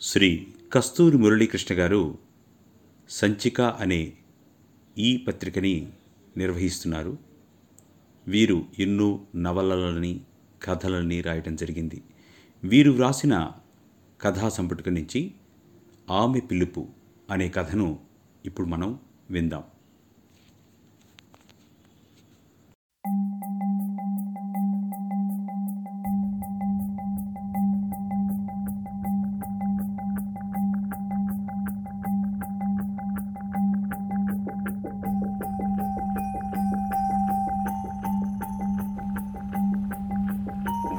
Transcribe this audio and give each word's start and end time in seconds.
శ్రీ 0.00 0.46
కస్తూరి 0.72 1.16
మురళీకృష్ణ 1.16 1.74
గారు 1.74 2.18
సంచిక 3.10 3.60
అనే 3.60 4.12
ఈ 4.98 5.16
పత్రికని 5.16 5.92
నిర్వహిస్తున్నారు. 6.36 7.18
వీరు 8.28 8.66
ఎన్నో 8.78 9.20
నవలలని 9.36 10.20
కథలని 10.64 11.20
రాయటం 11.20 11.56
జరిగింది. 11.56 12.02
వీరు 12.64 12.90
వ్రాసిన 12.90 13.50
కథా 14.20 14.48
సంపుటిక 14.48 14.88
నుంచి 14.88 15.34
ఆమె 16.10 16.40
పిలుపు 16.40 16.86
అనే 17.30 17.48
కథను 17.48 17.98
ఇప్పుడు 18.44 18.66
మనం 18.66 18.98
విందాం. 19.30 19.64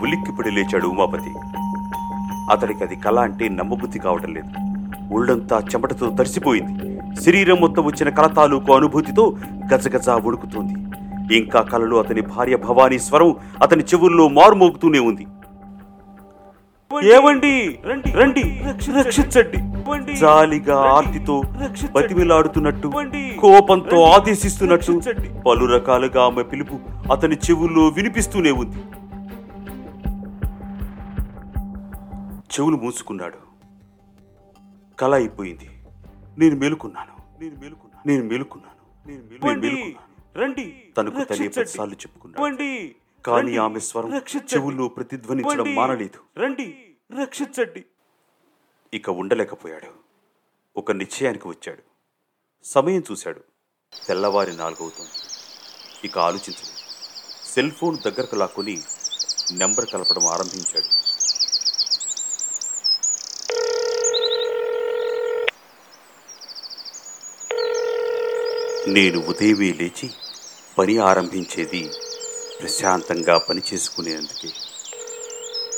ఉలిక్కిపడి 0.08 0.52
లేచాడు 0.52 0.88
ఉమాపతి. 0.88 1.32
అతడికి 2.52 2.84
అది 2.84 2.96
కళ 2.96 3.20
అంటే 3.20 3.50
నమ్మబుద్ధి 3.50 4.00
కావటం 4.00 4.34
లేదు. 4.34 4.52
ఒళ్ళంతా 5.14 5.60
చెమటతో 5.72 6.10
తడిసిపోయింది. 6.10 6.74
శరీరం 7.22 7.58
మొత్తం 7.62 7.84
వచ్చిన 7.86 8.10
కళ 8.10 8.28
తాలూకు 8.34 8.74
అనుభూతితో 8.74 9.24
గజగజ 9.72 10.10
వణుకుతోంది. 10.26 10.76
ఇంకా 11.36 11.62
కలలో 11.62 12.00
అతని 12.00 12.22
భార్య 12.28 12.56
భవానీ 12.58 13.00
స్వరం 13.00 13.32
అతని 13.64 13.84
చెవుల్లో 13.84 14.28
మారుమోగుతూనే 14.30 15.00
ఉంది. 15.00 15.26
ఏవండి? 17.12 17.54
రండి! 18.16 18.44
రక్షించండి! 18.98 19.60
జాలిగా 20.16 20.78
ఆర్తితో 20.94 21.36
బతిమిలాడుతున్నట్టు 21.96 22.88
కోపంతో 23.40 23.98
ఆదేశిస్తున్నట్టు 24.14 24.94
పలు 25.48 25.66
రకాలుగా 25.66 26.24
ఆమె 26.24 26.44
పిలుపు 26.44 26.78
అతని 27.12 27.36
చెవుల్లో 27.46 27.88
వినిపిస్తూనే 27.90 28.52
ఉంది. 28.54 28.80
చెవులు 32.54 32.78
మూసుకున్నాడు. 32.78 33.40
కల 34.96 35.16
అయిపోయింది. 35.16 35.70
నేను 36.38 36.56
మేలుకున్నాను. 36.56 37.40
నేను 37.40 37.56
మేలుకున్నాను. 37.60 38.08
నేను 38.08 38.24
మేలుకున్నాను. 38.24 39.08
నేను 39.08 39.60
మేలుకున్నాను. 39.60 40.40
రండి. 40.40 40.94
తనకు 40.98 41.24
తనే 41.24 41.48
పదిసార్లు 41.48 41.94
చెప్పుకున్నాడు. 41.94 42.68
కానీ 43.24 43.58
ఆమె 43.58 43.80
స్వరం 43.80 44.16
చెవుల్లో 44.18 44.88
ప్రతిధ్వనించడం 44.88 45.76
మానలేదు. 45.76 46.40
రండి. 46.40 46.96
రక్షించండి. 47.22 47.86
ఇక 48.94 49.10
ఉండలేకపోయాడు. 49.10 50.08
ఒక 50.78 50.92
నిశ్చయానికి 50.92 51.48
వచ్చాడు. 51.48 51.84
సమయం 52.64 53.04
చూశాడు. 53.12 53.42
తెల్లవారి 54.08 54.58
నాలుగవుతోంది. 54.58 55.12
ఇక 56.08 56.20
ఆలోచించలేదు. 56.20 56.78
సెల్ 57.46 57.72
ఫోన్ 57.72 57.98
దగ్గరకు 58.06 58.36
లాక్కొని 58.36 58.82
నెంబర్ 59.52 59.86
కలపడం 59.94 60.28
ఆరంభించాడు. 60.28 61.08
నేను 68.88 69.20
ఉదయమే 69.20 69.74
లేచి 69.74 70.10
పని 70.78 70.98
ఆరంభించేది 70.98 71.92
ప్రశాంతంగా 72.62 73.38
పని 73.38 73.62
చేసుకునేందుకే. 73.74 74.50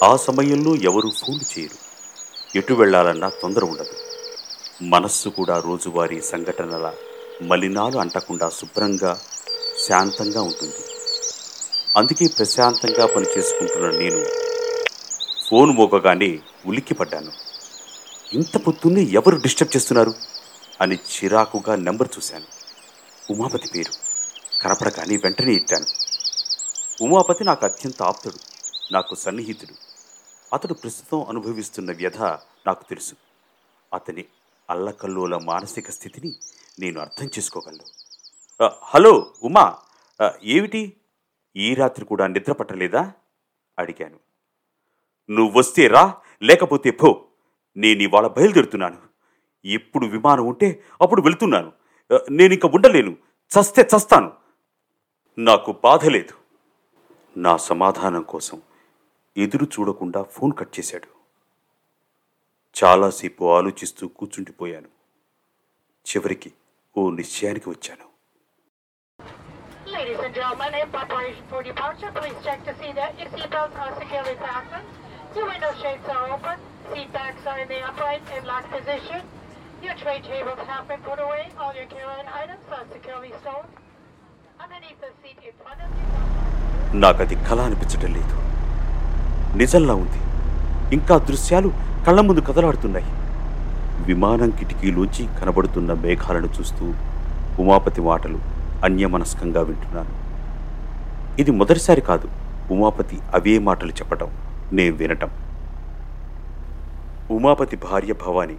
ఆ 0.04 0.16
సమయంలో 0.16 0.76
ఎవరూ 0.76 1.10
ఫోన్ 1.10 1.60
చేయరు. 1.60 1.78
ఎటు 2.58 2.74
వెళ్ళాలన్నా 2.74 3.30
తొందర 3.30 3.64
ఉండదు. 3.64 3.92
మనస్సు 4.82 5.30
కూడా 5.30 5.60
రోజువారీ 5.60 6.22
సంఘటనల 6.22 6.94
మలినాలు 7.42 7.98
అంటకుండా 7.98 8.50
శుభ్రంగా 8.50 9.22
శాంతంగా 9.88 10.42
ఉంటుంది. 10.42 10.76
అందుకే 11.98 12.28
ప్రశాంతంగా 12.28 13.06
పని 13.06 13.26
చేసుకుంటున్న 13.38 13.90
నేను 13.90 14.26
ఫోన్ 15.50 15.72
మోగగానే 15.72 16.40
ఉలిక్కిపడ్డాను 16.66 17.32
ఇంత 18.34 18.58
పొద్దున్నే 18.58 19.02
ఎవరు 19.02 19.36
డిస్టర్బ్ 19.36 19.76
చేస్తున్నారు? 19.76 20.14
అని 20.82 20.96
చిరాకుగా 20.96 21.76
నెంబర్ 21.76 22.08
చూశాను. 22.18 22.59
ఉమాపతి 23.32 23.70
పేరు. 23.76 23.92
కనపడగానే 24.62 25.18
వెంటనే 25.18 25.54
ఎత్తాను. 25.54 25.86
ఉమాపతి 27.04 27.44
నాకు 27.44 27.66
అత్యంత 27.66 28.04
ఆప్తుడు 28.04 28.36
నాకు 28.94 29.16
సన్నిహితుడు. 29.16 29.74
అతడు 30.54 30.74
ప్రస్తుతం 30.74 31.26
అనుభవిస్తున్న 31.30 31.92
వ్యధ 31.92 32.22
నాకు 32.68 32.90
తెలుసు. 32.90 33.16
అతని 33.94 34.26
అల్లకల్లోల 34.70 35.38
మానసిక 35.38 35.90
స్థితిని 35.90 36.36
నేను 36.80 37.02
అర్థం 37.02 37.26
చేసుకోగలను. 37.38 37.84
హలో 38.84 39.34
ఉమా 39.44 39.78
ఏమిటి? 40.44 40.94
ఈ 41.56 41.74
రాత్రి 41.74 42.06
కూడా 42.06 42.28
నిద్ర 42.28 42.52
పట్టలేదా? 42.52 43.12
అడిగాను. 43.80 44.20
నువ్వు 45.32 45.60
వస్తే 45.60 45.88
రా 45.88 46.14
లేకపోతే 46.44 46.92
పో. 46.92 47.26
నేను 47.78 48.02
ఇవాళ 48.02 48.28
బయలుదేరుతున్నాను. 48.28 48.98
ఎప్పుడు 49.66 50.06
విమానం 50.06 50.46
ఉంటే 50.46 50.84
అప్పుడు 51.02 51.22
వెళ్తున్నాను. 51.22 51.72
నేను 52.32 52.54
ఇంకా 52.54 52.70
ఉండలేను. 52.76 53.18
చస్తే 53.50 53.82
చస్తాను. 53.82 54.32
నాకు 55.38 55.76
బాధ 55.84 56.08
లేదు. 56.08 56.34
నా 57.38 57.58
సమాధానం 57.58 58.22
కోసం 58.22 58.62
ఎదురు 59.38 59.66
చూడకుండా 59.66 60.24
ఫోన్ 60.24 60.54
కట్ 60.60 60.80
చేశాడు. 60.80 61.08
చాలాసేపు 62.84 63.58
ఆలోచిస్తూ 63.58 64.08
కూర్చుండిపోయాను. 64.08 64.88
చివరికి 66.10 66.54
ఓ 66.98 67.10
నిశ్చయానికి 67.10 67.70
వచ్చాను. 67.70 68.10
Your 79.80 79.98
tray 79.98 80.20
tables 80.20 80.62
have 80.72 80.86
been 80.92 81.02
put 81.08 81.20
away, 81.20 81.44
all 81.62 81.74
your 81.76 81.90
carry-on 81.90 82.26
items 82.44 82.66
are 82.76 82.88
securely 82.96 83.32
stored. 83.36 83.70
Underneath 84.64 85.00
the 85.04 85.12
seat 85.22 85.40
in 85.48 85.56
front 85.62 85.82
of 85.84 85.92
you. 85.92 86.96
నాకది 86.96 87.36
కళ 87.36 87.62
అనిపించటం 87.62 88.14
లేదు. 88.14 88.36
నిజంలా 89.58 89.94
ఉంది. 89.94 90.20
ఇంకా 90.94 91.18
దృశ్యాలు 91.18 91.74
కళ్ళ 92.08 92.22
ముందు 92.22 92.40
కదలాడుతున్నాయి. 92.40 93.06
విమానం 94.04 94.50
కిటికీలోంచి 94.50 95.30
కనబడుతున్న 95.42 95.94
మేఘాలను 95.94 96.50
చూస్తూ 96.60 96.94
ఉమాపతి 97.60 98.02
మాటలు 98.02 98.40
అన్యమనస్కంగా 98.84 99.62
వింటున్నాను. 99.62 100.10
ఇది 101.42 101.52
మొదటిసారి 101.52 102.02
కాదు. 102.02 102.30
ఉమాపతి 102.72 103.20
అవే 103.34 103.60
మాటలు 103.60 103.92
చెప్పటం 103.92 104.32
నేను 104.74 104.96
వినటం. 104.96 105.30
ఉమాపతి 107.32 107.76
భార్య 107.76 108.14
భవాని 108.14 108.58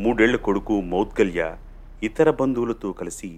మూడేళ్ళ 0.00 0.36
కొడుకు 0.36 0.80
మౌద్గల్య 0.80 1.42
ఇతర 2.02 2.30
బంధువులతో 2.30 2.92
కలిసి 2.92 3.28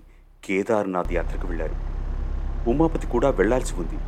కేదార్నాథ్ 0.45 1.13
యాత్రకు 1.13 1.47
వెళ్ళారు 1.47 1.77
ఉమాపతి 2.71 3.07
కూడా 3.07 3.31
వెళ్ళాల్సి 3.31 3.75
ఉంది 3.75 3.99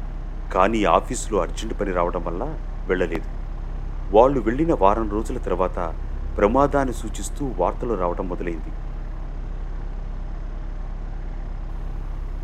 కానీ 0.54 0.84
ఆఫీసులో 0.84 1.42
అర్జెంటు 1.42 1.74
పని 1.74 1.92
రావడం 1.92 2.24
వల్ల 2.24 2.42
వెళ్ళలేదు. 2.88 3.28
వాళ్ళు 4.16 4.40
వెళ్ళిన 4.40 4.74
వారం 4.74 5.10
రోజుల 5.10 5.38
తర్వాత 5.38 5.78
ప్రమాదాన్ని 6.36 6.94
సూచిస్తూ 6.94 7.52
వార్తలు 7.56 7.94
రావడం 7.94 8.28
మొదలైంది. 8.28 8.72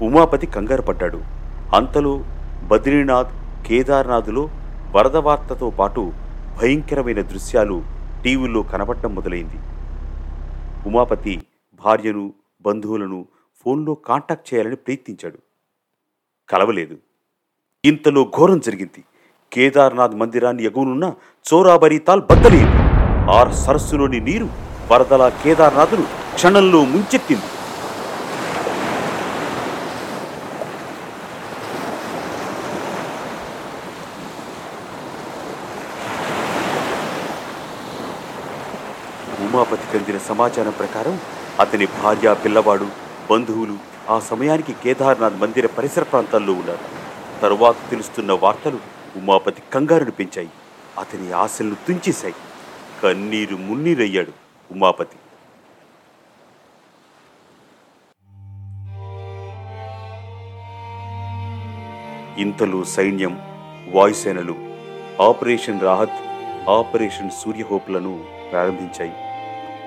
ఉమాపతి 0.05 0.47
కంగారు 0.47 0.83
పడ్డాడు. 0.83 1.21
అంతలో 1.77 2.25
బద్రీనాథ్ 2.63 3.33
కేదార్నాథ్లో 3.67 4.51
వరద 4.97 5.17
వార్తతో 5.17 5.71
పాటు 5.71 6.13
భయంకరమైన 6.61 7.21
దృశ్యాలు 7.23 7.83
టీవీలో 8.25 8.63
కనబడటం 8.63 9.15
మొదలైంది. 9.15 9.59
ఉమాపతి 10.87 11.43
భార్యను 11.75 12.33
బంధువులను 12.61 13.27
ఫోన్లో 13.65 13.95
కాంటాక్ట్ 13.95 14.55
చేయాలని 14.55 14.77
ప్రయత్నించాడు. 14.77 15.39
కలవలేదు. 16.49 16.99
ఇంతలో 17.85 18.33
ఘోరం 18.37 18.59
జరిగింది. 18.61 19.05
కేదార్నాథ్ 19.53 20.15
మందిరాన్ని 20.15 20.65
ఎగువనున్న 20.65 21.15
చోరాబరి 21.53 21.99
తాల్ 21.99 22.21
బద్దలేదు. 22.21 22.71
ఆర్ 23.31 23.55
సరస్సులోని 23.55 24.21
నీరు 24.21 24.49
వరదల 24.93 25.29
కేదార్నాథ్ను 25.29 26.07
క్షణంలో 26.35 26.85
ముంచెత్తింది. 26.85 27.56
సమాచారం 40.37 40.71
ప్రకారం 40.71 41.21
అతని 41.61 41.87
భార్య 41.87 42.35
పిల్లవాడు 42.45 42.87
బంధువులు 43.31 43.79
ఆ 44.11 44.19
సమయానికి 44.19 44.73
కేదార్నాథ్ 44.73 45.37
మందిర 45.37 45.67
పరిసర 45.67 46.03
ప్రాంతాల్లో 46.03 46.53
ఉన్నారు. 46.53 46.79
తరువాత 47.43 47.77
తెలుస్తున్న 47.91 48.33
వార్తలు 48.33 48.79
ఉమాపతి 49.17 49.63
కంగారును 49.75 50.11
పెంచాయి. 50.11 50.51
అతని 50.99 51.33
ఆశలను 51.33 51.75
తుంచేశాయి. 51.75 52.35
కన్నీరు 53.03 53.57
మున్నీరయ్యాడు 53.57 54.33
ఉమాపతి. 54.73 55.17
ఇంతలో 62.43 62.85
సైన్యం 62.85 63.39
వాయుసేనలు 63.93 64.55
ఆపరేషన్ 65.23 65.81
రాహత్ 65.81 66.69
ఆపరేషన్ 66.71 67.31
సూర్యహోప్లను 67.31 68.25
ప్రారంభించాయి. 68.51 69.13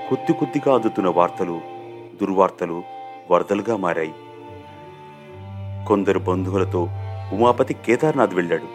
కొద్ది 0.09 0.33
కొద్దిగా 0.33 0.75
అందుతున్న 0.75 1.09
వార్తలు 1.09 1.61
దుర్వార్తలు 2.21 2.83
వరదలుగా 3.31 3.75
మారాయి. 3.75 4.13
కొందరు 5.88 6.19
బంధువులతో 6.19 6.88
ఉమాపతి 7.33 7.73
కేదార్నాథ్ 7.73 8.33
వెళ్ళాడు. 8.33 8.67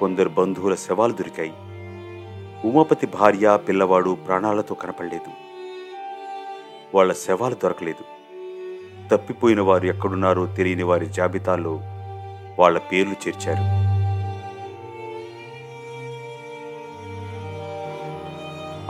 కొందరు 0.00 0.28
బంధువుల 0.28 0.74
శవాలు 0.74 1.12
దొరికాయి. 1.12 1.52
ఉమాపతి 2.68 3.06
భార్య 3.06 3.58
పిల్లవాడు 3.68 4.18
ప్రాణాలతో 4.26 4.74
కనపడలేదు. 4.74 5.30
వాళ్ళ 6.96 7.12
శవాలు 7.12 7.54
దొరకలేదు. 7.54 8.04
తప్పిపోయిన 9.08 9.60
వారు 9.60 9.86
ఎక్కడున్నారో 9.86 10.46
తెలియని 10.46 10.82
వారి 10.82 11.06
జాబితాలో 11.06 11.80
వాళ్ళ 12.58 12.78
పేర్లు 12.78 13.28
చేర్చారు. 13.28 13.86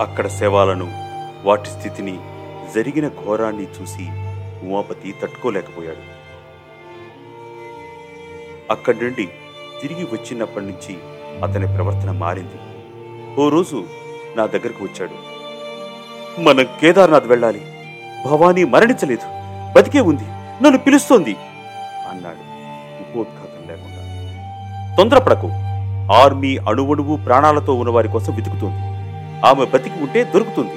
అక్కడ 0.02 0.26
శవాలను 0.26 1.05
వాటి 1.46 1.68
స్థితిని 1.68 2.18
జరిగిన 2.74 3.08
ఘోరాన్ని 3.08 3.62
చూసి 3.62 4.02
ఉమాపతి 4.68 5.14
తట్టుకోలేకపోయాడు. 5.22 6.16
అక్కడి 8.70 9.04
నుండి 9.04 9.28
తిరిగి 9.82 10.04
వచ్చినప్పటి 10.04 10.64
నుంచి 10.64 10.96
అతని 11.42 11.66
ప్రవర్తన 11.66 12.10
మారింది. 12.10 12.56
ఓ 13.40 13.48
రోజు 13.48 13.84
నా 14.36 14.46
దగ్గరకు 14.46 14.84
వచ్చాడు. 14.84 15.36
మనం 16.40 16.64
కేదార్నాథ్ 16.64 17.26
వెళ్ళాలి. 17.26 17.62
భవానీ 18.26 18.64
మరణించలేదు. 18.64 19.22
బతికే 19.76 20.00
ఉంది. 20.00 20.24
నన్ను 20.64 20.78
పిలుస్తోంది. 20.78 21.36
అన్నాడు. 22.10 22.40
ఉపోద్ఘాతం 23.00 23.68
లేకుండా. 23.68 24.96
తొందరపడకు. 24.96 25.48
ఆర్మీ 26.12 26.56
అణువణువు 26.56 27.16
ప్రాణాలతో 27.16 27.74
ఉన్నవారి 27.74 28.08
కోసం 28.08 28.34
వెతుకుతోంది. 28.34 28.80
ఆమె 29.46 29.64
బతికి 29.64 29.98
ఉంటే 29.98 30.24
దొరుకుతుంది. 30.24 30.72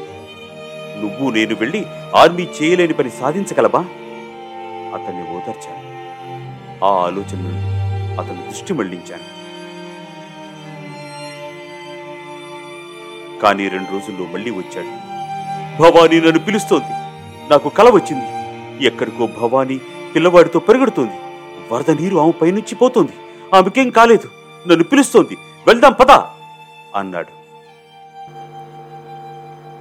నువ్వు 1.00 1.30
నేను 1.30 1.56
వెళ్ళి 1.56 1.86
ఆర్మీ 2.16 2.44
చేయలేని 2.44 2.94
పని 2.94 3.10
సాధించగలవా 3.10 3.80
అతన్ని 4.96 5.24
ఓదార్చాను. 5.24 5.90
ఆ 6.86 7.06
ఆలోచన 7.06 7.38
నుండి 7.38 7.80
అతను 8.22 8.50
దృష్టి 8.50 8.74
మళ్ళించాను. 8.74 9.40
కానీ 13.40 13.68
రెండు 13.68 13.92
రోజుల్లో 13.92 14.26
మళ్ళీ 14.26 14.52
వచ్చాడు. 14.52 15.10
భవానీ 15.82 16.22
నన్ను 16.22 16.40
పిలుస్తోంది. 16.40 16.92
నాకు 17.52 17.70
కల 17.70 17.90
వచ్చింది. 17.90 18.26
ఎక్కడికో 18.86 19.28
భవానీ 19.28 19.80
పిల్లవాడితో 20.16 20.60
పరిగెడుతోంది. 20.60 21.14
వరద 21.74 21.92
నీరు 21.92 22.18
ఆమె 22.18 22.32
పైనుంచి 22.32 22.76
పోతోంది. 22.76 23.12
ఆమెకేం 23.56 23.90
కాలేదు. 23.90 24.30
నన్ను 24.68 24.84
పిలుస్తోంది. 24.84 25.38
వెళ్దాం 25.68 25.94
పదా! 25.94 26.30
అన్నాడు. 26.96 27.40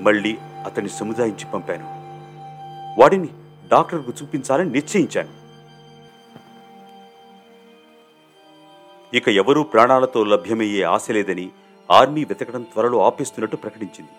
మళ్ళీ 0.02 0.38
అతన్ని 0.68 0.90
సముదాయించి 0.90 1.50
పంపాను. 1.54 1.84
వాడిని 3.00 3.28
డాక్టర్కు 3.70 4.12
చూపించాలని 4.22 4.70
నిశ్చయించాను. 4.70 5.48
ఇక 9.16 9.28
ఎవరూ 9.28 9.62
ప్రాణాలతో 9.62 10.24
లభ్యమయ్యే 10.24 10.82
ఆశ 10.82 11.10
లేదని 11.10 11.50
ఆర్మీ 11.90 12.24
వెతకడం 12.24 12.62
త్వరలో 12.62 13.02
ఆపేస్తున్నట్టు 13.02 13.56
ప్రకటించింది. 13.56 14.10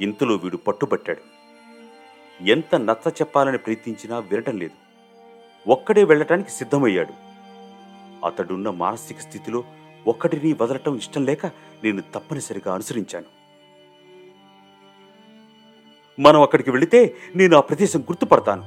ఇంతలో 0.00 0.34
వీడు 0.34 0.56
పట్టుబట్టాడు. 0.56 1.42
ఎంత 2.42 2.74
నచ్చ 2.74 3.08
చెప్పాలని 3.08 3.58
ప్రయత్నించినా 3.58 4.18
వినటం 4.18 4.58
లేదు. 4.58 4.76
ఒక్కడే 5.70 6.04
వెళ్ళటానికి 6.04 6.50
సిద్ధమయ్యాడు. 6.50 7.14
అతడున్న 8.26 8.70
మానసిక 8.70 9.18
స్థితిలో 9.18 9.64
ఒక్కడిని 10.06 10.52
వదలటం 10.60 10.96
ఇష్టం 10.96 11.24
లేక 11.24 11.46
నేను 11.84 12.02
తప్పనిసరిగా 12.14 12.74
అనుసరించాను. 12.74 13.41
మనం 16.18 16.42
అక్కడికి 16.42 16.70
వెళితే 16.70 17.14
నేను 17.36 17.56
ఆ 17.56 17.60
ప్రదేశం 17.60 18.00
గుర్తుపడతాను. 18.00 18.64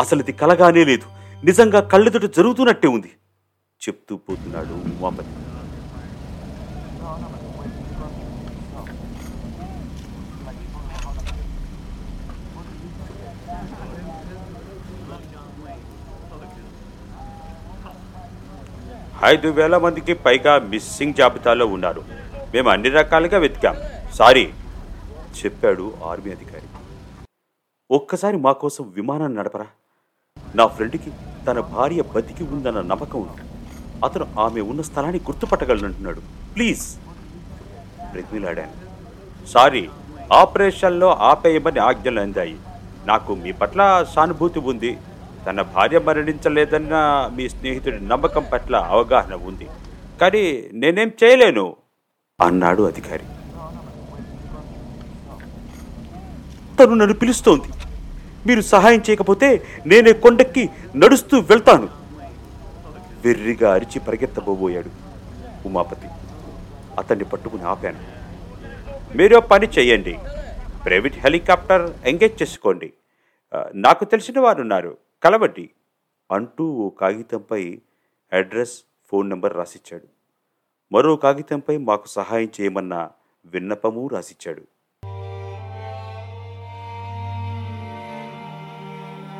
అసలు 0.00 0.20
ఇది 0.20 0.32
కలగానే 0.32 0.84
లేదు. 0.84 1.06
నిజంగా 1.44 1.80
కళ్ళెదుట 1.80 2.36
జరుగుతున్నట్టే 2.36 2.88
ఉంది. 2.88 3.10
చెప్తూ 3.86 4.16
పోతున్నాడు 4.16 4.74
ఉమాపతి. 4.74 5.28
ఐదు 19.24 19.48
వేల 19.48 19.76
మందికి 19.76 20.14
పైగా 20.14 20.58
మిస్సింగ్ 20.58 21.14
జాబితాలో 21.14 21.66
ఉన్నారు. 21.66 22.04
మేము 22.54 22.70
అన్ని 22.70 22.88
రకాలుగా 22.88 23.38
వెతికాం. 23.38 23.76
సారీ 24.14 24.50
చెప్పాడు 25.44 25.94
ఆర్మీ 26.04 26.32
అధికారి. 26.32 26.66
ఒక్కసారి 27.90 28.36
మా 28.36 28.52
కోసం 28.52 28.92
విమానాన్ని 28.96 29.38
నడపరా. 29.38 29.66
నా 30.54 30.66
ఫ్రెండ్కి 30.66 31.10
తన 31.46 31.60
భార్య 31.60 32.02
బతికి 32.02 32.44
ఉందన్న 32.44 32.80
నమ్మకం 32.80 33.28
అతను 34.04 34.34
ఆమె 34.38 34.60
ఉన్న 34.60 34.82
స్థలాన్ని 34.82 35.18
గుర్తుపట్టగలనంటున్నాడు. 35.18 36.20
ప్లీజ్. 36.54 36.96
బ్రతిమిలాడాను 38.10 38.72
సారీ 39.46 39.88
ఆపరేషన్లో 40.32 41.08
ఆపేయమని 41.10 41.78
ఆజ్ఞలు 41.78 42.20
అందాయి. 42.20 42.58
నాకు 43.06 43.34
మీ 43.34 43.52
పట్ల 43.52 44.06
సానుభూతి 44.14 44.58
ఉంది. 44.58 44.98
తన 45.46 45.62
భార్య 45.62 45.98
మరణించలేదన్న 45.98 46.94
మీ 47.36 47.48
స్నేహితుడి 47.48 48.08
నమ్మకం 48.08 48.46
పట్ల 48.52 48.76
అవగాహన 48.76 49.34
ఉంది. 49.34 49.68
కానీ 50.20 50.70
నేనేం 50.72 51.12
చేయలేను 51.24 51.76
అన్నాడు 52.42 52.82
అధికారి. 52.82 53.24
తను 56.78 56.94
నన్ను 56.94 57.14
పిలుస్తోంది. 57.14 57.68
మీరు 58.46 58.60
సహాయం 58.60 59.02
చేయకపోతే 59.10 59.48
నేనే 59.86 60.12
కొండెక్కి 60.12 60.70
నడుస్తూ 60.96 61.38
వెళ్తాను. 61.50 61.88
వెర్రిగా 63.24 63.68
అరిచి 63.74 63.98
పరిగెత్తబోబోయాడు 64.00 64.90
ఉమాపతి. 65.66 66.08
అతన్ని 66.98 67.24
పట్టుకుని 67.24 67.62
ఆపాను. 67.62 68.00
మీరు 69.16 69.38
పని 69.52 69.66
చేయండి. 69.78 70.18
ప్రైవేట్ 70.84 71.16
హెలికాప్టర్ 71.18 71.84
ఎంగేజ్ 72.04 72.42
చేసుకోండి. 72.42 72.92
నాకు 73.74 74.04
తెలిసిన 74.04 74.40
వారు 74.40 74.60
ఉన్నారు 74.60 74.96
కలవండి 75.24 75.70
అంటూ 76.32 76.64
ఓ 76.84 76.88
కాగితంపై 76.88 77.62
అడ్రస్ 78.32 78.76
ఫోన్ 79.10 79.28
నెంబర్ 79.28 79.56
రాసిచ్చాడు. 79.56 80.08
మరో 80.92 81.16
కాగితంపై 81.16 81.76
మాకు 81.90 82.06
సహాయం 82.08 82.48
చేయమన్న 82.60 82.94
విన్నపము 83.46 84.02
రాసిచ్చాడు. 84.12 84.64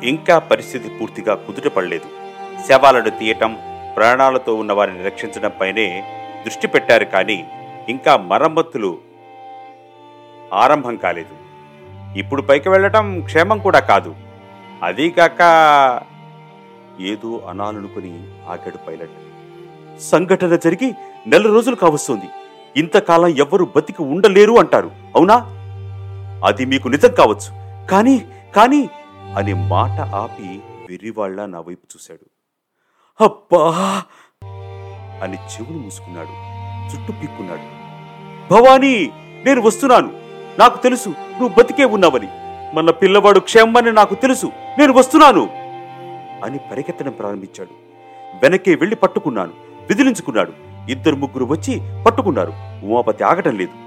ఇంకా 0.03 0.39
పరిస్థితి 0.39 0.89
పూర్తిగా 0.89 1.35
కుదుటపడలేదు. 1.35 2.05
శవాలను 2.69 3.09
తీయటం 3.09 3.57
ప్రాణాలతో 3.95 4.55
ఉన్న 4.55 4.73
వారిని 4.73 5.03
రక్షించడంపైనే 5.03 6.03
దృష్టి 6.45 6.67
పెట్టారు 6.67 7.05
కానీ 7.05 7.45
ఇంకా 7.89 8.17
మరమ్మతులు 8.17 8.97
ఆరంభం 10.53 10.95
కాలేదు. 10.95 11.45
ఇప్పుడు 12.17 12.41
పైకి 12.41 12.69
వెళ్ళటం 12.69 13.21
క్షేమం 13.21 13.59
కూడా 13.59 13.79
కాదు. 13.79 14.15
అదీకాక 14.83 15.41
ఏదో 17.01 17.41
అనాలనుకుని 17.49 18.23
ఆగాడు 18.49 18.77
పైలట్. 18.77 19.09
సంఘటన 20.01 20.55
జరిగి 20.55 20.95
నెల 21.27 21.47
రోజులు 21.47 21.75
కావస్తుంది. 21.75 22.25
ఇంతకాలం 22.77 23.27
ఎవ్వరూ 23.27 23.67
బతికి 23.75 24.01
ఉండలేరు 24.01 24.53
అంటారు 24.53 24.91
అవునా? 25.15 25.35
అది 26.45 26.65
మీకు 26.65 26.87
నిజం 26.87 27.13
కావచ్చు. 27.13 27.49
కానీ 27.87 28.25
కానీ 28.55 28.89
అనే 29.35 29.53
మాట 29.53 30.01
ఆపి 30.01 30.61
వెర్రివాళ్ళ 30.89 31.45
నా 31.45 31.59
వైపు 31.59 31.87
చూశాడు. 31.97 32.25
అబ్బా! 33.23 34.03
అని 35.23 35.37
చెవులు 35.37 35.77
మూసుకున్నాడు. 35.77 36.55
చుట్టూ 36.95 37.13
పిక్కున్నాడు. 37.21 37.85
భవానీ 38.53 39.11
నేను 39.45 39.61
వస్తున్నాను. 39.61 40.11
నాకు 40.59 40.83
తెలుసు 40.83 41.09
నువ్వు 41.09 41.49
బతికే 41.49 41.85
ఉన్నావని. 41.85 42.27
మన 42.75 42.91
పిల్లవాడు 42.91 43.39
క్షేమని 43.39 43.91
నాకు 43.91 44.15
తెలుసు. 44.15 44.47
నేను 44.79 44.93
వస్తున్నాను. 44.93 45.49
అని 46.45 46.57
పరిగెత్తడం 46.57 47.11
ప్రారంభించాడు. 47.11 47.69
వెనకే 48.43 48.75
వెళ్ళి 48.75 48.95
పట్టుకున్నాను. 48.95 49.53
విదిలించుకున్నాడు. 49.89 50.53
ఇద్దరు 50.89 51.15
ముగ్గురు 51.15 51.45
వచ్చి 51.45 52.03
పట్టుకున్నారు. 52.03 52.53
ఉమాపతి 52.85 53.23
ఆగటం 53.23 53.57
లేదు. 53.57 53.85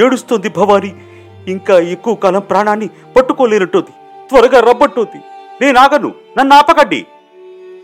ఏడుస్తోంది 0.00 0.48
భవాని 0.48 1.13
ఇంకా 1.48 1.78
ఎక్కువ 1.78 2.14
కాలం 2.14 2.40
ప్రాణాన్ని 2.40 2.88
పట్టుకోలేనట్టుది. 3.16 3.90
త్వరగా 4.28 4.60
రబ్బట్టుది 4.60 5.18
నేనాగను 5.60 6.14
నన్ను 6.38 6.56
ఆపకండి. 6.56 7.06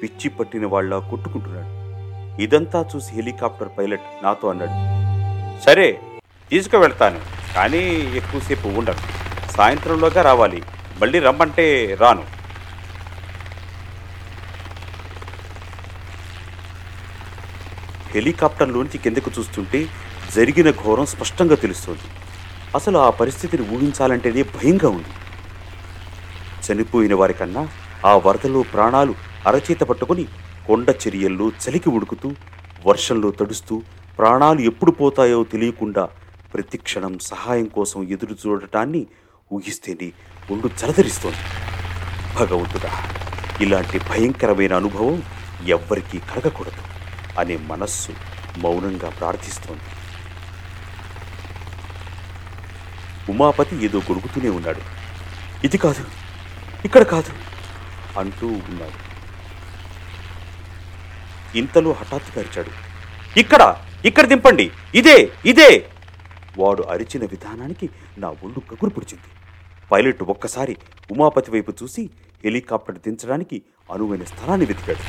పిచ్చి 0.02 0.29
పట్టిన 0.31 0.67
వాళ్ళ 0.67 0.99
కొట్టుకుంటున్నాడు. 0.99 1.81
ఇదంతా 2.43 2.88
చూసి 2.97 3.12
హెలికాప్టర్ 3.12 3.69
పైలట్ 3.79 4.00
నాతో 4.23 4.49
అన్నాడు. 4.49 5.00
సరే 5.64 6.00
తీసుకువెళ్తాను. 6.50 7.21
కానీ 7.55 8.12
ఎక్కువసేపు 8.17 8.69
ఉండను. 8.69 9.50
సాయంత్రంలోగా 9.52 10.23
రావాలి. 10.23 10.62
మళ్ళీ 11.00 11.19
రమ్మంటే 11.19 11.97
రాను. 12.00 12.25
హెలికాప్టర్లోంచి 18.11 18.99
కిందకు 18.99 19.31
చూస్తుంటే 19.38 19.87
జరిగిన 20.37 20.71
ఘోరం 20.71 21.07
స్పష్టంగా 21.07 21.55
తెలుస్తోంది. 21.55 22.20
అసలు 22.75 22.99
ఆ 22.99 23.11
పరిస్థితిని 23.11 23.65
ఊహించాలంటేనే 23.75 24.43
భయంగా 24.43 24.89
ఉంది. 24.89 25.12
చనిపోయిన 26.67 27.15
వారికన్నా 27.15 27.69
ఆ 28.05 28.17
వరదలో 28.27 28.62
ప్రాణాలు 28.62 29.15
అరచేత 29.47 29.83
పట్టుకొని 29.83 30.25
కొండ 30.67 30.91
చర్యల్లో 31.03 31.49
చలికి 31.62 31.91
ఉడుకుతూ 31.91 32.31
వర్షంలో 32.87 33.31
తడుస్తూ 33.31 33.83
ప్రాణాలు 34.19 34.61
ఎప్పుడు 34.61 34.93
పోతాయో 34.93 35.45
తెలియకుండా 35.45 36.09
ప్రతిక్షణం 36.55 37.19
సహాయం 37.19 37.67
కోసం 37.67 38.09
ఎదురు 38.11 38.37
చూడటాన్ని 38.43 39.07
ఊహిస్తేనే 39.53 40.12
ఒళ్ళు 40.50 40.71
చలదరిస్తోంది 40.81 41.45
భగవంతుడా 42.39 42.93
ఇలాంటి 43.61 43.99
భయంకరమైన 43.99 44.75
అనుభవం 44.75 45.23
ఎవ్వరికీ 45.69 46.19
కలగకూడదు 46.19 46.83
అనే 47.39 47.57
మనస్సు 47.57 48.12
మౌనంగా 48.59 49.11
ప్రార్థిస్తోంది. 49.11 50.00
ఉమాపతి 53.29 53.85
ఏదో 53.87 53.99
గొడుగుతూనే 53.99 54.49
ఉన్నాడు. 54.49 54.83
ఇది 55.65 55.79
కాదు 55.79 56.05
ఇక్కడ 56.85 57.03
కాదు 57.03 57.33
అంటూ 58.19 58.47
ఉన్నాడు. 58.47 58.99
ఇంతలో 61.57 61.93
హఠాత్తుగా 61.93 62.41
అరిచాడు. 62.43 62.73
ఇక్కడ 63.37 63.62
ఇక్కడ 64.05 64.27
దింపండి 64.27 64.71
ఇదే 64.95 65.33
ఇదే! 65.45 65.71
వాడు 66.59 66.83
అరిచిన 66.83 67.25
విధానానికి 67.25 67.91
నా 68.19 68.29
ఒళ్ళు 68.29 68.61
గగురు 68.73 68.91
పుడిచింది. 68.91 69.29
పైలట్ 69.91 70.23
ఒక్కసారి 70.23 70.77
ఉమాపతి 71.11 71.50
వైపు 71.50 71.73
చూసి 71.83 72.11
హెలికాప్టర్ 72.45 72.99
దించడానికి 72.99 73.62
అనువైన 73.91 74.25
స్థలాన్ని 74.25 74.67
వెతికాడు. 74.67 75.03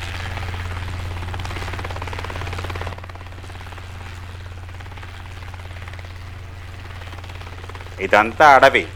ఇదంతా 8.01 8.55
అడవి. 8.55 8.88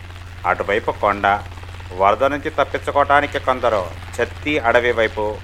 అటువైపు 0.45 0.91
కొండ 0.91 1.43
వరద 1.97 2.23
నుంచి 2.23 2.49
తప్పించుకోవటానికి 2.49 3.39
కొందరు 3.39 3.87
చత్తి 4.15 4.59
అడవి 4.59 4.91
వైపు 4.91 5.37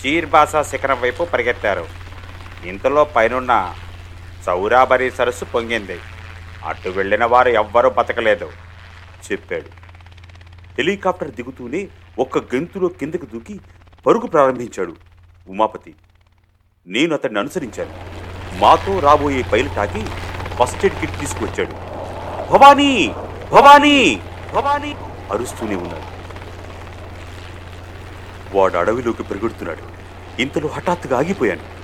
చీర్బాసా 0.00 0.62
శిఖరం 0.62 1.00
వైపు 1.00 1.24
పరిగెత్తారు. 1.24 1.86
ఇంతలో 2.64 3.04
పైనున్న 3.04 3.74
చౌరాబరి 4.48 5.10
సరస్సు 5.10 5.44
పొంగింది. 5.44 6.00
అటు 6.64 6.88
వెళ్ళిన 6.88 7.24
వారు 7.24 7.48
ఎవ్వరూ 7.48 7.90
బతకలేదు 7.90 8.52
చెప్పాడు. 9.32 9.66
హెలికాప్టర్ 10.78 11.30
దిగుతూనే 11.30 11.88
ఒక్క 12.18 12.38
గెంతులో 12.38 12.88
కిందకు 12.88 13.26
దూకి 13.26 13.60
పరుగు 14.06 14.26
ప్రారంభించాడు 14.26 14.96
ఉమాపతి. 15.48 15.94
నేను 16.86 17.14
అతన్ని 17.14 17.40
అనుసరించాను. 17.40 17.94
మాతో 18.58 18.98
రాబోయే 18.98 19.42
పైలు 19.42 19.68
తాకి 19.68 20.06
ఫస్ట్ 20.62 20.84
ఎయిడ్ 20.84 21.00
కిట్ 21.00 21.20
తీసుకువచ్చాడు. 21.20 21.83
భవానీ 22.50 23.14
భవానీ 23.52 24.22
భవానీ 24.54 24.96
అరుస్తూనే 25.30 25.76
ఉన్నాడు. 25.76 26.14
వాడు 28.56 28.76
అడవిలోకి 28.76 29.22
పరిగెడుతున్నాడు. 29.22 30.04
ఇంతలో 30.42 30.68
హఠాత్తుగా 30.68 31.18
ఆగిపోయాను. 31.18 31.74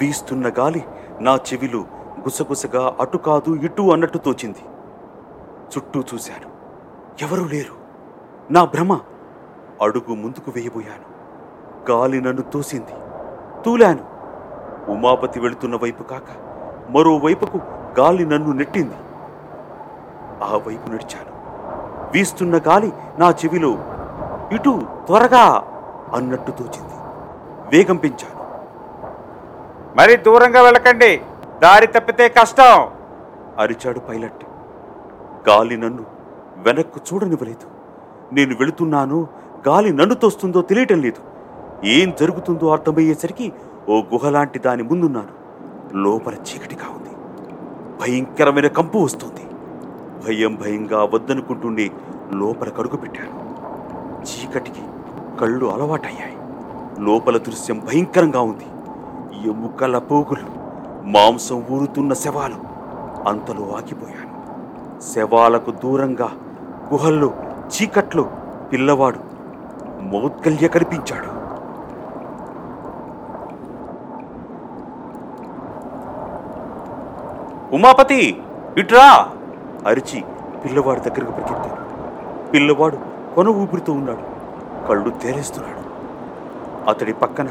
వీస్తున్న 0.00 0.48
గాలి 0.48 0.84
నా 1.20 1.36
చెవిలో 1.36 1.78
గుసగుసగా 2.20 2.96
అటు 3.00 3.16
కాదు 3.16 3.56
ఇటు 3.56 3.82
అన్నట్టు 3.92 4.18
తోచింది. 4.18 4.58
చుట్టూ 5.76 6.04
చూశాను. 6.14 6.50
ఎవరూ 7.24 7.44
లేరు. 7.44 7.83
నా 8.50 8.64
భ్రమ. 8.64 9.00
అడుగు 9.82 10.14
ముందుకు 10.14 10.50
వేయబోయాను. 10.50 11.14
గాలి 11.90 12.20
నన్ను 12.20 12.42
తోసింది. 12.42 12.92
తూలాను. 13.64 14.04
ఉమాపతి 14.90 15.40
వెళుతున్న 15.40 15.76
వైపు 15.76 16.02
కాక 16.02 16.22
మరోవైపుకు 16.90 17.58
గాలి 18.00 18.26
నన్ను 18.26 18.52
నెట్టింది. 18.52 18.94
ఆ 20.44 20.56
వైపు 20.56 20.88
నడిచాను. 20.88 21.34
వీస్తున్న 22.14 22.58
గాలి 22.58 22.92
నా 23.18 23.30
చెవిలో 23.30 23.78
ఇటు 24.52 24.82
త్వరగా 25.06 25.64
అన్నట్టు 26.14 26.50
తోచింది. 26.50 26.94
వేగం 27.72 27.96
పెంచాను. 27.96 28.44
మరి 29.96 30.16
దూరంగా 30.16 30.62
వెళ్ళకండి. 30.62 31.22
దారి 31.62 31.86
తప్పితే 31.86 32.28
కష్టం. 32.28 32.90
అరిచాడు 33.58 33.98
పైలట్. 33.98 34.44
గాలి 35.48 35.76
నన్ను 35.76 36.04
వెనక్కు 36.56 37.00
చూడనివ్వలేదు. 37.14 37.73
నేను 38.34 38.56
వెళుతున్నాను 38.56 39.28
గాలి 39.68 39.92
నన్ను 39.92 40.14
తోస్తుందో 40.14 40.62
తెలియటం 40.62 41.00
లేదు. 41.02 41.34
ఏం 41.86 42.12
జరుగుతుందో 42.20 42.68
అర్థమయ్యేసరికి 42.68 43.52
ఓ 43.88 43.92
గుహలాంటి 43.92 44.58
దాని 44.58 44.82
ముందున్నాను. 44.82 45.44
లోపల 45.96 46.32
చీకటిగా 46.32 46.88
ఉంది. 46.88 47.10
భయంకరమైన 48.00 48.66
కంపు 48.66 48.98
వస్తుంది. 48.98 49.40
భయం 50.26 50.54
భయంగా 50.54 51.04
వద్దనుకుంటుండే 51.04 51.90
లోపల 52.32 52.68
కడుగు 52.68 52.96
పెట్టాను. 52.96 53.54
చీకటికి 54.22 54.82
కళ్ళు 55.40 55.66
అలవాటయ్యాయి. 55.66 56.36
లోపల 57.00 57.36
దృశ్యం 57.36 57.78
భయంకరంగా 57.78 58.40
ఉంది. 58.40 58.66
ఎముకల 59.48 59.98
పోగులు 59.98 60.64
మాంసం 61.02 61.64
ఊరుతున్న 61.70 62.12
శవాలు. 62.12 62.74
అంతలో 63.28 63.72
ఆగిపోయాను. 63.72 64.34
శవాలకు 65.14 65.70
దూరంగా 65.70 66.30
గుహల్లో 66.92 67.32
చీకట్లో 67.70 68.24
పిల్లవాడు 68.72 69.20
మౌద్గల్య 70.02 70.68
కనిపించాడు. 70.68 71.28
ఉమాపతి 77.72 78.42
ఇట్రా! 78.78 79.28
అరిచి 79.86 80.24
పిల్లవాడి 80.64 81.00
దగ్గరకు 81.00 81.32
పరిగెత్తాను 81.32 81.84
పిల్లవాడు 82.52 82.98
కొన 83.34 83.48
ఊపిరితో 83.48 83.92
ఉన్నాడు. 83.92 84.24
కళ్ళు 84.88 85.10
తేలేస్తున్నాడు. 85.10 85.80
అతడి 86.90 87.12
పక్కన 87.12 87.48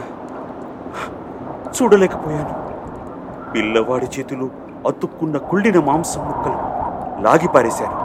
చూడలేకపోయాను. 1.79 2.55
పిల్లవాడి 3.53 4.05
చేతిలో 4.05 4.50
అతుక్కున్న 4.88 5.38
కుళ్ళిన 5.38 5.79
మాంసం 5.79 6.27
ముక్కలు 6.27 6.60
లాగిపారేశాను 7.22 8.02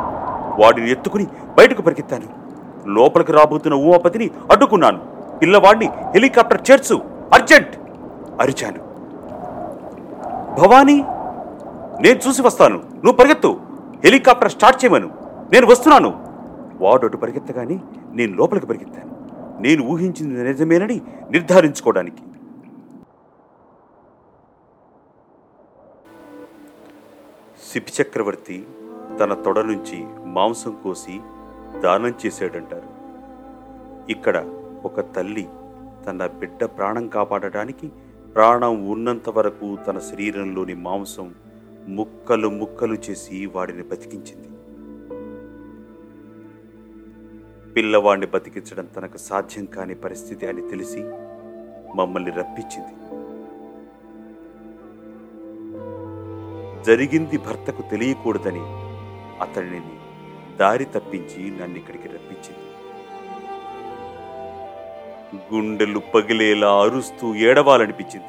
వాడిని 0.59 0.91
ఎత్తుకుని 0.91 1.27
బయటకు 1.59 1.83
పరిగెత్తాను. 1.83 2.29
లోపలికి 2.97 3.33
రాబోతున్న 3.33 3.75
ఉమాపతిని 3.77 4.31
అడ్డుకున్నాను. 4.51 5.01
పిల్లవాడిని 5.43 5.87
హెలికాప్టర్ 6.15 6.71
చేర్చు 6.71 6.97
అర్జెంట్! 7.33 7.75
అరిచాను. 8.41 8.81
భవానీ 10.59 10.99
నేను 12.01 12.19
చూసి 12.27 12.43
వస్తాను. 12.43 12.79
నువ్వు 12.95 13.13
పరిగెత్తు. 13.13 13.51
హెలికాప్టర్ 14.05 14.51
స్టార్ట్ 14.51 14.85
చేయమను. 14.85 15.09
నేను 15.53 15.67
వస్తున్నాను. 15.67 16.11
వాడు 16.81 17.07
అటు 17.07 17.17
పరిగెత్తగానే 17.17 17.77
నేను 18.13 18.33
లోపలికి 18.37 18.67
పరిగెత్తాను. 18.67 19.13
నేను 19.61 19.83
ఊహించింది 19.85 20.45
నిజమేనని 20.45 21.01
నిర్ధారించుకోవడానికి. 21.31 22.23
సిపి 27.69 27.93
చక్రవర్తి 27.97 28.57
తన 29.21 29.35
తొడ 29.35 29.59
నుంచి 29.59 29.97
మాంసం 30.29 30.77
కోసి 30.85 31.21
దానం 31.81 32.15
చేశాడంటారు. 32.27 32.89
ఇక్కడ 34.11 34.37
ఒక 34.85 35.01
తల్లి 35.15 35.49
తన 36.07 36.27
బిడ్డ 36.27 36.65
ప్రాణం 36.65 37.09
కాపాడటానికి 37.09 37.91
ప్రాణం 38.35 38.91
ఉన్నంత 38.91 39.29
వరకు 39.29 39.77
తన 39.87 39.99
శరీరంలోని 39.99 40.75
మాంసం 40.75 41.35
ముక్కలు 41.89 42.49
ముక్కలు 42.49 42.95
చేసి 42.95 43.47
వాడిని 43.47 43.83
బతికించింది. 43.83 44.49
పిల్లవాడిని 47.73 48.27
బతికించడం 48.27 48.87
తనకు 48.97 49.17
సాధ్యం 49.17 49.65
కాని 49.65 49.95
పరిస్థితి 49.95 50.47
అని 50.47 50.63
తెలిసి 50.69 51.03
మమ్మల్ని 51.97 52.31
రప్పించింది. 52.31 52.95
జరిగింది 56.85 57.39
భర్తకు 57.39 57.83
తెలియకూడదని 57.83 58.65
అతనిని 59.41 59.98
దారి 60.61 60.85
తప్పించి 60.85 61.51
నన్ను 61.51 61.77
ఇక్కడికి 61.77 62.09
రప్పించింది. 62.09 62.59
గుండెలు 65.55 65.99
పగిలేలా 65.99 66.81
అరుస్తూ 66.81 67.35
ఏడవాలనిపించింది. 67.35 68.27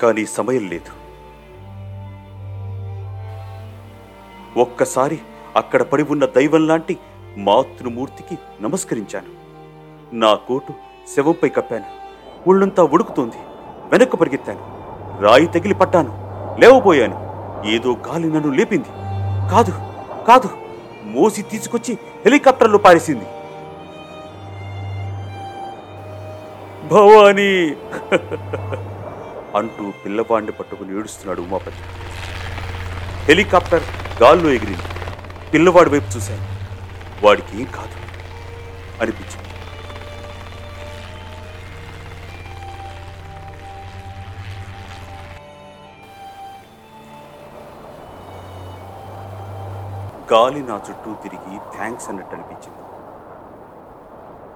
కానీ 0.00 0.26
సమయం 0.26 0.68
లేదు. 0.68 1.04
ఒక్కసారి 4.58 5.18
అక్కడ 5.56 5.82
పడి 5.82 6.02
ఉన్న 6.02 6.26
దైవం 6.26 6.66
లాంటి 6.66 6.98
మాతృమూర్తికి 7.36 8.62
నమస్కరించాను. 8.62 9.26
నా 10.14 10.34
కోటు 10.34 10.72
శవంపై 11.16 11.48
కప్పాను. 11.48 11.84
ఒళ్ళంతా 12.48 12.82
ఉడుకుతోంది 12.82 13.36
వెనక్కు 13.92 14.16
పరిగెత్తాను. 14.16 14.74
రాయి 15.22 15.46
తగిలి 15.46 15.74
పట్టాను. 15.74 16.10
లేవబోయాను. 16.60 17.24
ఏదో 17.66 17.92
గాలి 17.92 18.28
నన్ను 18.28 18.50
లేపింది. 18.50 19.03
కాదు 19.50 19.72
కాదు. 20.28 20.50
మోసి 21.04 21.42
తీసుకొచ్చి 21.42 21.94
హెలికాప్టర్లో 21.94 22.78
పారేసింది. 22.78 23.24
భవానీ. 26.88 27.76
అంటూ 29.56 29.92
పిల్లవాడిని 30.04 30.52
పట్టుకుని 30.52 30.98
ఏడుస్తున్నాడు 30.98 31.40
ఉమాపతి. 31.40 31.76
హెలికాప్టర్ 33.24 33.82
గాల్లో 34.22 34.50
ఎగిరింది. 34.50 34.82
పిల్లవాడి 35.52 35.90
వైపు 35.90 36.16
చూశాను. 36.16 36.46
వాడికి 37.26 37.58
ఏం 37.58 37.64
కాదు. 37.64 38.04
అనిపించింది. 39.02 39.53
గాలి 50.32 50.62
నా 50.62 50.80
చుట్టూ 50.90 51.14
తిరిగి 51.14 51.58
థ్యాంక్స్ 51.76 52.08
అన్నట్టు 52.08 52.34
అనిపించింది. 52.34 52.80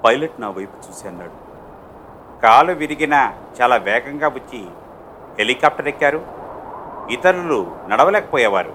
పైలట్ 0.04 0.40
నా 0.40 0.50
వైపు 0.50 0.76
చూసి 0.76 1.08
అన్నాడు 1.08 1.36
కాలు 2.42 2.72
విరిగినా 2.72 3.34
చాలా 3.60 3.76
వేగంగా 3.76 4.28
వచ్చి 4.28 4.60
హెలికాప్టర్ 5.38 5.88
ఎక్కారు. 5.88 6.20
ఇతరులు 7.10 7.58
నడవలేకపోయేవారు 7.86 8.74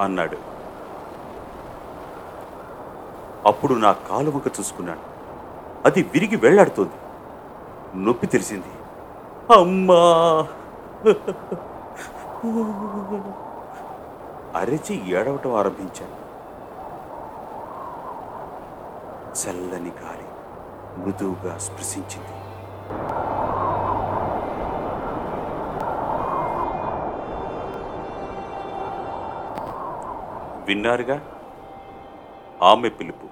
అన్నాడు. 0.00 0.38
అప్పుడు 3.46 3.74
నా 3.74 3.92
కాలు 3.92 4.30
వంక 4.30 4.46
చూసుకున్నాను. 4.46 5.00
అది 5.84 6.02
విరిగి 6.02 6.36
వెళ్ళాడుతోంది. 6.36 6.96
నొప్పి 8.04 8.26
తెలిసింది 8.26 8.72
అమ్మా! 9.58 10.00
అరిచి 14.54 15.10
ఏడవటం 15.10 15.54
ఆరంభించాను. 15.54 16.30
చల్లని 19.34 19.90
గాలి 19.90 20.24
మృదువుగా 21.00 21.58
స్పృశించింది. 21.58 22.26
విన్నారుగా? 30.66 31.32
ఆమె 32.62 32.88
పిలుపు. 32.88 33.26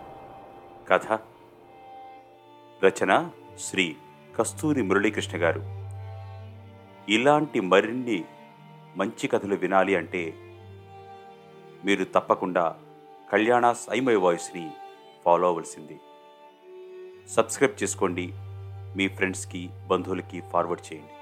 కథ. 0.88 1.18
రచన 2.84 3.30
శ్రీ 3.60 3.96
కస్తూరి 4.38 4.82
మురళీకృష్ణ 4.82 5.38
గారు. 5.38 5.62
ఇలాంటి 7.12 7.60
మరిన్ని 7.60 8.24
మంచి 8.96 9.28
కథలు 9.28 9.54
వినాలి 9.54 9.96
అంటే 9.96 10.34
మీరు 11.84 12.04
తప్పకుండా 12.04 12.76
కళ్యాణ 13.32 13.72
సైమై 13.72 14.14
వాయిస్ని 14.14 14.70
ఫాలో 15.24 15.48
అవ్వాల్సింది. 15.48 16.00
సబ్స్క్రైబ్ 17.28 17.82
చేసుకోండి. 17.82 18.32
మీ 18.96 19.08
ఫ్రెండ్స్కి 19.08 19.70
బంధువులకి 19.86 20.40
ఫార్వర్డ్ 20.40 20.92
చేయండి. 20.92 21.12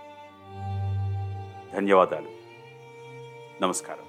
ధన్యవాదాలు. 1.76 2.30
నమస్కారం. 3.62 4.06